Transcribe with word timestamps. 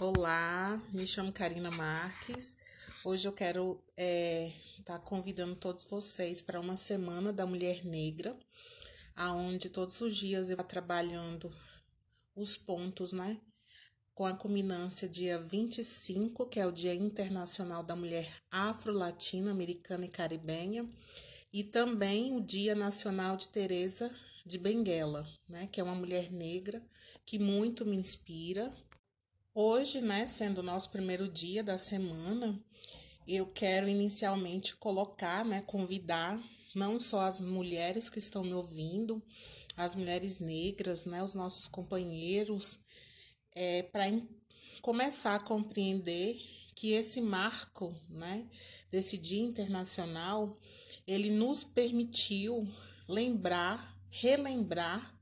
Olá, 0.00 0.80
me 0.92 1.04
chamo 1.04 1.32
Karina 1.32 1.72
Marques. 1.72 2.56
Hoje 3.04 3.26
eu 3.26 3.32
quero 3.32 3.82
estar 3.96 3.96
é, 3.96 4.52
tá 4.84 4.96
convidando 4.96 5.56
todos 5.56 5.82
vocês 5.82 6.40
para 6.40 6.60
uma 6.60 6.76
semana 6.76 7.32
da 7.32 7.44
Mulher 7.44 7.84
Negra, 7.84 8.38
aonde 9.16 9.68
todos 9.68 10.00
os 10.00 10.16
dias 10.16 10.50
eu 10.50 10.56
vou 10.56 10.64
trabalhando 10.64 11.52
os 12.36 12.56
pontos, 12.56 13.12
né? 13.12 13.40
Com 14.14 14.24
a 14.24 14.36
culminância 14.36 15.08
dia 15.08 15.36
25, 15.36 16.46
que 16.46 16.60
é 16.60 16.66
o 16.66 16.70
Dia 16.70 16.94
Internacional 16.94 17.82
da 17.82 17.96
Mulher 17.96 18.32
Afro-Latina, 18.52 19.50
Americana 19.50 20.04
e 20.04 20.08
Caribenha, 20.08 20.88
e 21.52 21.64
também 21.64 22.36
o 22.36 22.40
Dia 22.40 22.76
Nacional 22.76 23.36
de 23.36 23.48
Teresa 23.48 24.14
de 24.46 24.58
Benguela, 24.58 25.28
né? 25.48 25.66
Que 25.66 25.80
é 25.80 25.84
uma 25.84 25.96
mulher 25.96 26.30
negra 26.30 26.80
que 27.26 27.36
muito 27.36 27.84
me 27.84 27.96
inspira 27.96 28.72
Hoje, 29.60 30.00
né, 30.00 30.24
sendo 30.24 30.58
o 30.58 30.62
nosso 30.62 30.88
primeiro 30.88 31.26
dia 31.28 31.64
da 31.64 31.76
semana, 31.76 32.56
eu 33.26 33.44
quero 33.44 33.88
inicialmente 33.88 34.76
colocar, 34.76 35.44
né, 35.44 35.62
convidar 35.62 36.40
não 36.76 37.00
só 37.00 37.22
as 37.22 37.40
mulheres 37.40 38.08
que 38.08 38.20
estão 38.20 38.44
me 38.44 38.54
ouvindo, 38.54 39.20
as 39.76 39.96
mulheres 39.96 40.38
negras, 40.38 41.06
né, 41.06 41.24
os 41.24 41.34
nossos 41.34 41.66
companheiros, 41.66 42.78
é, 43.52 43.82
para 43.82 44.04
começar 44.80 45.34
a 45.34 45.40
compreender 45.40 46.40
que 46.76 46.92
esse 46.92 47.20
marco, 47.20 47.92
né, 48.08 48.48
desse 48.92 49.18
Dia 49.18 49.42
Internacional, 49.42 50.56
ele 51.04 51.30
nos 51.30 51.64
permitiu 51.64 52.64
lembrar, 53.08 53.98
relembrar 54.08 55.17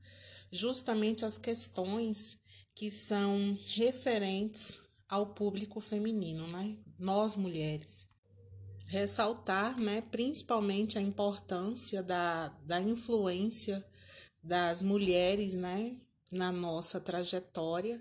justamente 0.50 1.24
as 1.24 1.38
questões 1.38 2.38
que 2.74 2.90
são 2.90 3.58
referentes 3.66 4.78
ao 5.08 5.34
público 5.34 5.80
feminino, 5.80 6.46
né? 6.46 6.76
Nós 6.98 7.36
mulheres. 7.36 8.06
Ressaltar, 8.86 9.80
né, 9.80 10.00
principalmente 10.00 10.96
a 10.96 11.00
importância 11.00 12.02
da, 12.02 12.48
da 12.64 12.80
influência 12.80 13.84
das 14.42 14.82
mulheres, 14.82 15.54
né, 15.54 15.96
na 16.32 16.52
nossa 16.52 17.00
trajetória, 17.00 18.00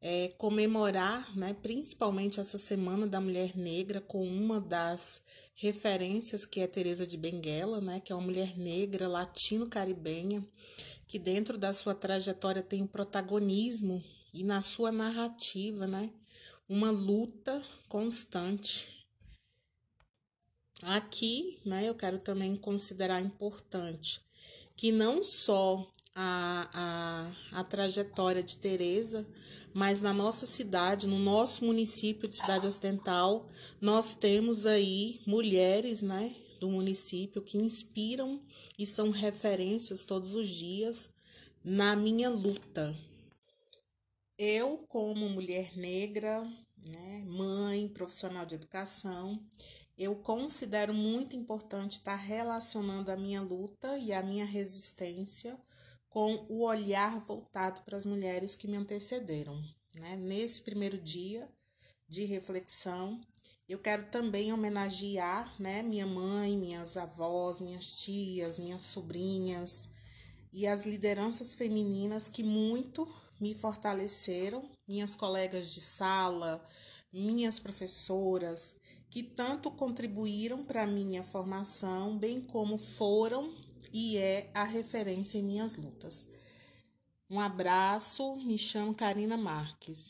é, 0.00 0.28
comemorar, 0.38 1.36
né, 1.36 1.54
principalmente 1.54 2.38
essa 2.38 2.56
Semana 2.56 3.06
da 3.06 3.20
Mulher 3.20 3.56
Negra 3.56 4.00
com 4.00 4.26
uma 4.26 4.60
das 4.60 5.22
referências 5.54 6.46
que 6.46 6.60
é 6.60 6.66
Teresa 6.66 7.06
de 7.06 7.16
Benguela, 7.16 7.80
né, 7.80 8.00
que 8.00 8.12
é 8.12 8.14
uma 8.14 8.24
mulher 8.24 8.56
negra 8.56 9.08
latino-caribenha 9.08 10.46
que 11.08 11.18
dentro 11.18 11.56
da 11.56 11.72
sua 11.72 11.94
trajetória 11.94 12.62
tem 12.62 12.82
o 12.82 12.88
protagonismo 12.88 14.04
e 14.32 14.44
na 14.44 14.60
sua 14.60 14.92
narrativa, 14.92 15.86
né, 15.86 16.12
uma 16.68 16.90
luta 16.90 17.62
constante. 17.88 19.06
Aqui, 20.82 21.58
né, 21.64 21.88
eu 21.88 21.94
quero 21.94 22.20
também 22.20 22.54
considerar 22.54 23.20
importante 23.20 24.27
que 24.76 24.92
não 24.92 25.24
só 25.24 25.86
a, 26.14 27.32
a, 27.52 27.60
a 27.60 27.64
trajetória 27.64 28.42
de 28.42 28.56
Teresa, 28.56 29.26
mas 29.72 30.00
na 30.00 30.12
nossa 30.12 30.46
cidade, 30.46 31.06
no 31.06 31.18
nosso 31.18 31.64
município 31.64 32.28
de 32.28 32.36
Cidade 32.36 32.66
Ocidental, 32.66 33.48
nós 33.80 34.14
temos 34.14 34.66
aí 34.66 35.20
mulheres, 35.26 36.02
né, 36.02 36.34
do 36.60 36.68
município 36.68 37.42
que 37.42 37.58
inspiram 37.58 38.42
e 38.78 38.84
são 38.84 39.10
referências 39.10 40.04
todos 40.04 40.34
os 40.34 40.48
dias 40.48 41.10
na 41.62 41.94
minha 41.94 42.28
luta. 42.28 42.96
Eu, 44.36 44.78
como 44.88 45.28
mulher 45.28 45.76
negra, 45.76 46.42
né, 46.86 47.24
mãe, 47.26 47.88
profissional 47.88 48.46
de 48.46 48.54
educação, 48.54 49.44
eu 49.98 50.14
considero 50.14 50.94
muito 50.94 51.34
importante 51.34 51.94
estar 51.94 52.14
relacionando 52.14 53.10
a 53.10 53.16
minha 53.16 53.42
luta 53.42 53.98
e 53.98 54.12
a 54.12 54.22
minha 54.22 54.44
resistência 54.44 55.58
com 56.08 56.46
o 56.48 56.62
olhar 56.62 57.18
voltado 57.18 57.82
para 57.82 57.98
as 57.98 58.06
mulheres 58.06 58.54
que 58.54 58.68
me 58.68 58.76
antecederam. 58.76 59.60
Né? 59.98 60.14
Nesse 60.14 60.62
primeiro 60.62 60.96
dia 60.96 61.50
de 62.08 62.24
reflexão, 62.24 63.20
eu 63.68 63.78
quero 63.78 64.04
também 64.04 64.52
homenagear 64.52 65.52
né, 65.60 65.82
minha 65.82 66.06
mãe, 66.06 66.56
minhas 66.56 66.96
avós, 66.96 67.60
minhas 67.60 67.98
tias, 67.98 68.56
minhas 68.56 68.82
sobrinhas 68.82 69.90
e 70.52 70.66
as 70.66 70.86
lideranças 70.86 71.54
femininas 71.54 72.28
que 72.28 72.42
muito 72.42 73.06
me 73.40 73.54
fortaleceram, 73.54 74.70
minhas 74.86 75.14
colegas 75.14 75.74
de 75.74 75.80
sala, 75.80 76.64
minhas 77.12 77.58
professoras, 77.58 78.76
que 79.10 79.22
tanto 79.22 79.70
contribuíram 79.70 80.64
para 80.64 80.86
minha 80.86 81.22
formação, 81.22 82.18
bem 82.18 82.40
como 82.40 82.76
foram 82.76 83.52
e 83.92 84.16
é 84.16 84.50
a 84.54 84.64
referência 84.64 85.38
em 85.38 85.42
minhas 85.42 85.76
lutas. 85.76 86.26
Um 87.30 87.40
abraço, 87.40 88.36
me 88.36 88.58
chamo 88.58 88.94
Karina 88.94 89.36
Marques. 89.36 90.06